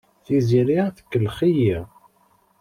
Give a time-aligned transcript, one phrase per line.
[0.25, 1.77] Tiziri tkellex-iyi.